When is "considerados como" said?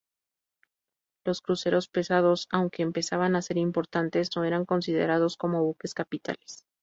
4.65-5.63